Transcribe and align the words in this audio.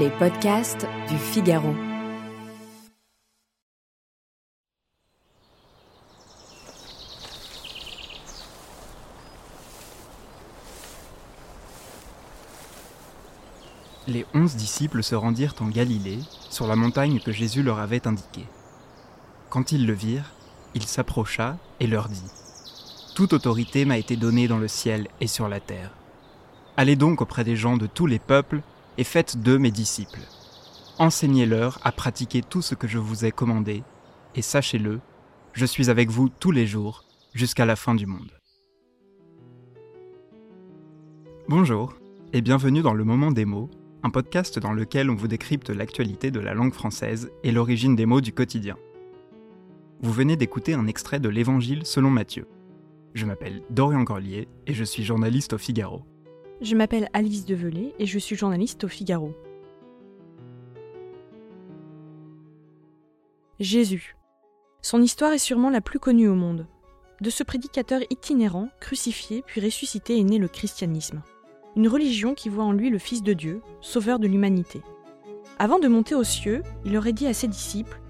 Les 0.00 0.08
podcasts 0.08 0.86
du 1.10 1.18
Figaro. 1.18 1.74
Les 14.06 14.24
onze 14.32 14.54
disciples 14.56 15.02
se 15.02 15.14
rendirent 15.14 15.54
en 15.60 15.66
Galilée, 15.66 16.20
sur 16.48 16.66
la 16.66 16.76
montagne 16.76 17.20
que 17.20 17.30
Jésus 17.30 17.62
leur 17.62 17.78
avait 17.78 18.06
indiquée. 18.06 18.46
Quand 19.50 19.72
ils 19.72 19.86
le 19.86 19.92
virent, 19.92 20.30
il 20.74 20.84
s'approcha 20.84 21.58
et 21.80 21.86
leur 21.86 22.08
dit 22.08 22.30
Toute 23.14 23.34
autorité 23.34 23.84
m'a 23.84 23.98
été 23.98 24.16
donnée 24.16 24.48
dans 24.48 24.58
le 24.58 24.68
ciel 24.68 25.08
et 25.20 25.26
sur 25.26 25.50
la 25.50 25.60
terre. 25.60 25.90
Allez 26.78 26.96
donc 26.96 27.20
auprès 27.20 27.44
des 27.44 27.56
gens 27.56 27.76
de 27.76 27.86
tous 27.86 28.06
les 28.06 28.18
peuples 28.18 28.62
et 28.98 29.04
faites 29.04 29.36
d'eux 29.42 29.58
mes 29.58 29.70
disciples. 29.70 30.20
Enseignez-leur 30.98 31.80
à 31.82 31.92
pratiquer 31.92 32.42
tout 32.42 32.62
ce 32.62 32.74
que 32.74 32.86
je 32.86 32.98
vous 32.98 33.24
ai 33.24 33.32
commandé, 33.32 33.82
et 34.34 34.42
sachez-le, 34.42 35.00
je 35.52 35.66
suis 35.66 35.90
avec 35.90 36.10
vous 36.10 36.28
tous 36.28 36.50
les 36.50 36.66
jours 36.66 37.04
jusqu'à 37.34 37.66
la 37.66 37.76
fin 37.76 37.94
du 37.94 38.06
monde. 38.06 38.30
Bonjour 41.48 41.94
et 42.32 42.40
bienvenue 42.40 42.82
dans 42.82 42.94
Le 42.94 43.04
Moment 43.04 43.30
des 43.30 43.44
mots, 43.44 43.70
un 44.02 44.10
podcast 44.10 44.58
dans 44.58 44.72
lequel 44.72 45.10
on 45.10 45.14
vous 45.14 45.28
décrypte 45.28 45.70
l'actualité 45.70 46.30
de 46.30 46.40
la 46.40 46.54
langue 46.54 46.72
française 46.72 47.30
et 47.42 47.52
l'origine 47.52 47.96
des 47.96 48.06
mots 48.06 48.20
du 48.20 48.32
quotidien. 48.32 48.76
Vous 50.00 50.12
venez 50.12 50.36
d'écouter 50.36 50.74
un 50.74 50.86
extrait 50.86 51.20
de 51.20 51.28
l'Évangile 51.28 51.84
selon 51.84 52.10
Matthieu. 52.10 52.46
Je 53.14 53.26
m'appelle 53.26 53.62
Dorian 53.70 54.04
Corlier 54.04 54.48
et 54.66 54.74
je 54.74 54.84
suis 54.84 55.04
journaliste 55.04 55.52
au 55.52 55.58
Figaro. 55.58 56.02
Je 56.62 56.76
m'appelle 56.76 57.08
Alice 57.12 57.44
Develay 57.44 57.92
et 57.98 58.06
je 58.06 58.20
suis 58.20 58.36
journaliste 58.36 58.84
au 58.84 58.88
Figaro. 58.88 59.34
Jésus. 63.58 64.16
Son 64.80 65.02
histoire 65.02 65.32
est 65.32 65.38
sûrement 65.38 65.70
la 65.70 65.80
plus 65.80 65.98
connue 65.98 66.28
au 66.28 66.36
monde. 66.36 66.68
De 67.20 67.30
ce 67.30 67.42
prédicateur 67.42 68.00
itinérant, 68.10 68.68
crucifié 68.78 69.42
puis 69.44 69.60
ressuscité 69.60 70.16
est 70.20 70.22
né 70.22 70.38
le 70.38 70.46
christianisme. 70.46 71.22
Une 71.74 71.88
religion 71.88 72.34
qui 72.34 72.48
voit 72.48 72.64
en 72.64 72.72
lui 72.72 72.90
le 72.90 72.98
Fils 72.98 73.24
de 73.24 73.32
Dieu, 73.32 73.60
sauveur 73.80 74.20
de 74.20 74.28
l'humanité. 74.28 74.82
Avant 75.58 75.80
de 75.80 75.88
monter 75.88 76.14
aux 76.14 76.22
cieux, 76.22 76.62
il 76.84 76.96
aurait 76.96 77.12
dit 77.12 77.26
à 77.26 77.34
ses 77.34 77.48
disciples 77.48 78.00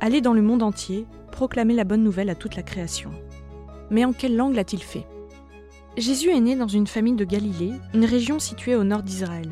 Allez 0.00 0.22
dans 0.22 0.32
le 0.32 0.42
monde 0.42 0.62
entier, 0.62 1.04
proclamer 1.30 1.74
la 1.74 1.84
bonne 1.84 2.04
nouvelle 2.04 2.30
à 2.30 2.34
toute 2.34 2.56
la 2.56 2.62
création. 2.62 3.10
Mais 3.90 4.06
en 4.06 4.14
quelle 4.14 4.36
langue 4.36 4.54
l'a-t-il 4.54 4.82
fait? 4.82 5.06
Jésus 6.00 6.30
est 6.30 6.40
né 6.40 6.54
dans 6.54 6.68
une 6.68 6.86
famille 6.86 7.16
de 7.16 7.24
Galilée, 7.24 7.72
une 7.92 8.04
région 8.04 8.38
située 8.38 8.76
au 8.76 8.84
nord 8.84 9.02
d'Israël. 9.02 9.50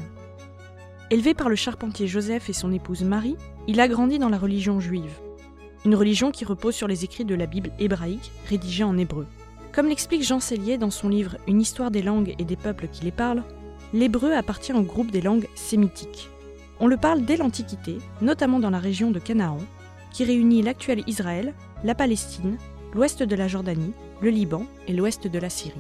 Élevé 1.11 1.35
par 1.35 1.49
le 1.49 1.57
charpentier 1.57 2.07
Joseph 2.07 2.49
et 2.49 2.53
son 2.53 2.73
épouse 2.73 3.03
Marie, 3.03 3.37
il 3.67 3.81
a 3.81 3.89
grandi 3.89 4.21
dans 4.21 4.29
la 4.29 4.39
religion 4.39 4.79
juive, 4.79 5.11
une 5.85 5.97
religion 5.97 6.31
qui 6.31 6.45
repose 6.45 6.77
sur 6.77 6.87
les 6.87 7.05
écrits 7.05 7.25
de 7.25 7.35
la 7.35 7.47
Bible 7.47 7.73
hébraïque 7.81 8.31
rédigée 8.49 8.85
en 8.85 8.97
hébreu. 8.97 9.27
Comme 9.73 9.89
l'explique 9.89 10.23
Jean 10.23 10.39
Sellier 10.39 10.79
dans 10.79 10.93
son 10.93 11.09
livre 11.09 11.37
Une 11.49 11.61
histoire 11.61 11.91
des 11.91 12.03
langues 12.03 12.37
et 12.39 12.45
des 12.45 12.57
peuples 12.57 12.87
qui 12.93 13.05
les 13.05 13.11
parlent, 13.11 13.43
l'hébreu 13.93 14.33
appartient 14.33 14.73
au 14.73 14.83
groupe 14.83 15.11
des 15.11 15.23
langues 15.23 15.49
sémitiques. 15.57 16.29
On 16.79 16.87
le 16.87 16.97
parle 16.97 17.25
dès 17.25 17.37
l'Antiquité, 17.37 17.99
notamment 18.21 18.61
dans 18.61 18.71
la 18.71 18.79
région 18.79 19.11
de 19.11 19.19
Canaan, 19.19 19.59
qui 20.13 20.23
réunit 20.23 20.63
l'actuel 20.63 21.03
Israël, 21.09 21.55
la 21.83 21.97
Palestine, 21.97 22.57
l'ouest 22.95 23.25
de 23.25 23.35
la 23.35 23.49
Jordanie, 23.49 23.93
le 24.21 24.31
Liban 24.31 24.65
et 24.87 24.93
l'ouest 24.93 25.27
de 25.27 25.39
la 25.41 25.51
Syrie. 25.51 25.75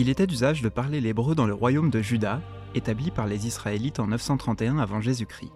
Il 0.00 0.08
était 0.08 0.26
d'usage 0.26 0.62
de 0.62 0.70
parler 0.70 0.98
l'hébreu 0.98 1.34
dans 1.34 1.44
le 1.44 1.52
royaume 1.52 1.90
de 1.90 2.00
Juda, 2.00 2.40
établi 2.74 3.10
par 3.10 3.26
les 3.26 3.46
Israélites 3.46 4.00
en 4.00 4.06
931 4.06 4.78
avant 4.78 5.02
Jésus-Christ. 5.02 5.52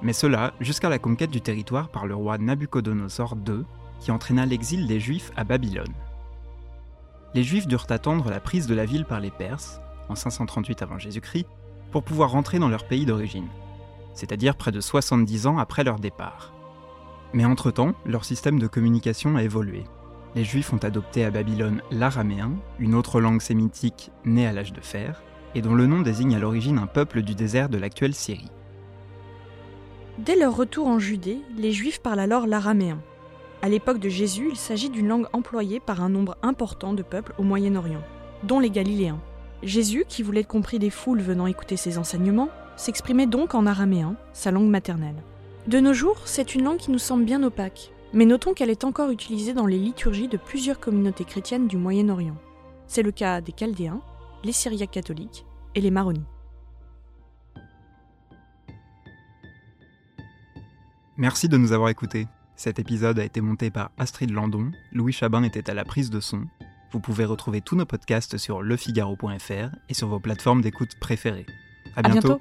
Mais 0.00 0.12
cela 0.12 0.54
jusqu'à 0.60 0.88
la 0.88 1.00
conquête 1.00 1.32
du 1.32 1.40
territoire 1.40 1.88
par 1.88 2.06
le 2.06 2.14
roi 2.14 2.38
Nabuchodonosor 2.38 3.36
II, 3.48 3.64
qui 3.98 4.12
entraîna 4.12 4.46
l'exil 4.46 4.86
des 4.86 5.00
Juifs 5.00 5.32
à 5.34 5.42
Babylone. 5.42 5.92
Les 7.34 7.42
Juifs 7.42 7.66
durent 7.66 7.88
attendre 7.88 8.30
la 8.30 8.38
prise 8.38 8.68
de 8.68 8.76
la 8.76 8.84
ville 8.84 9.04
par 9.04 9.18
les 9.18 9.32
Perses, 9.32 9.80
en 10.08 10.14
538 10.14 10.82
avant 10.82 11.00
Jésus-Christ, 11.00 11.48
pour 11.90 12.04
pouvoir 12.04 12.30
rentrer 12.30 12.60
dans 12.60 12.68
leur 12.68 12.86
pays 12.86 13.06
d'origine, 13.06 13.48
c'est-à-dire 14.14 14.54
près 14.54 14.70
de 14.70 14.80
70 14.80 15.48
ans 15.48 15.58
après 15.58 15.82
leur 15.82 15.98
départ. 15.98 16.54
Mais 17.32 17.44
entre-temps, 17.44 17.96
leur 18.06 18.24
système 18.24 18.60
de 18.60 18.68
communication 18.68 19.34
a 19.34 19.42
évolué 19.42 19.82
les 20.34 20.44
Juifs 20.44 20.72
ont 20.72 20.78
adopté 20.78 21.24
à 21.24 21.30
Babylone 21.30 21.82
l'araméen, 21.90 22.52
une 22.78 22.94
autre 22.94 23.20
langue 23.20 23.40
sémitique 23.40 24.10
née 24.24 24.46
à 24.46 24.52
l'âge 24.52 24.72
de 24.72 24.80
fer, 24.80 25.22
et 25.54 25.62
dont 25.62 25.74
le 25.74 25.86
nom 25.86 26.00
désigne 26.00 26.36
à 26.36 26.38
l'origine 26.38 26.78
un 26.78 26.86
peuple 26.86 27.22
du 27.22 27.34
désert 27.34 27.68
de 27.68 27.78
l'actuelle 27.78 28.14
Syrie. 28.14 28.50
Dès 30.18 30.36
leur 30.36 30.56
retour 30.56 30.86
en 30.86 30.98
Judée, 30.98 31.38
les 31.56 31.72
Juifs 31.72 32.00
parlent 32.00 32.20
alors 32.20 32.46
l'araméen. 32.46 32.98
À 33.62 33.68
l'époque 33.68 33.98
de 33.98 34.08
Jésus, 34.08 34.48
il 34.50 34.56
s'agit 34.56 34.90
d'une 34.90 35.08
langue 35.08 35.26
employée 35.32 35.80
par 35.80 36.02
un 36.02 36.08
nombre 36.08 36.36
important 36.42 36.92
de 36.92 37.02
peuples 37.02 37.34
au 37.38 37.42
Moyen-Orient, 37.42 38.02
dont 38.42 38.60
les 38.60 38.70
Galiléens. 38.70 39.20
Jésus, 39.62 40.04
qui 40.08 40.22
voulait 40.22 40.40
être 40.40 40.46
compris 40.48 40.78
des 40.78 40.90
foules 40.90 41.20
venant 41.20 41.46
écouter 41.46 41.76
ses 41.76 41.98
enseignements, 41.98 42.50
s'exprimait 42.76 43.26
donc 43.26 43.54
en 43.54 43.66
araméen, 43.66 44.16
sa 44.32 44.50
langue 44.50 44.68
maternelle. 44.68 45.22
De 45.66 45.80
nos 45.80 45.92
jours, 45.92 46.18
c'est 46.24 46.54
une 46.54 46.64
langue 46.64 46.78
qui 46.78 46.92
nous 46.92 46.98
semble 46.98 47.24
bien 47.24 47.42
opaque, 47.42 47.92
mais 48.12 48.24
notons 48.24 48.54
qu'elle 48.54 48.70
est 48.70 48.84
encore 48.84 49.10
utilisée 49.10 49.52
dans 49.52 49.66
les 49.66 49.78
liturgies 49.78 50.28
de 50.28 50.36
plusieurs 50.36 50.80
communautés 50.80 51.24
chrétiennes 51.24 51.68
du 51.68 51.76
Moyen-Orient. 51.76 52.36
C'est 52.86 53.02
le 53.02 53.12
cas 53.12 53.40
des 53.40 53.52
Chaldéens, 53.52 54.00
les 54.44 54.52
Syriaques 54.52 54.90
catholiques 54.90 55.44
et 55.74 55.80
les 55.80 55.90
Maronies. 55.90 56.24
Merci 61.16 61.48
de 61.48 61.56
nous 61.56 61.72
avoir 61.72 61.90
écoutés. 61.90 62.26
Cet 62.54 62.78
épisode 62.78 63.18
a 63.18 63.24
été 63.24 63.40
monté 63.40 63.70
par 63.70 63.90
Astrid 63.98 64.30
Landon, 64.30 64.70
Louis 64.92 65.12
Chabin 65.12 65.42
était 65.42 65.68
à 65.68 65.74
la 65.74 65.84
prise 65.84 66.10
de 66.10 66.20
son. 66.20 66.46
Vous 66.92 67.00
pouvez 67.00 67.24
retrouver 67.24 67.60
tous 67.60 67.76
nos 67.76 67.86
podcasts 67.86 68.38
sur 68.38 68.62
lefigaro.fr 68.62 69.76
et 69.88 69.94
sur 69.94 70.08
vos 70.08 70.20
plateformes 70.20 70.62
d'écoute 70.62 70.96
préférées. 71.00 71.46
À 71.96 72.02
bientôt. 72.02 72.40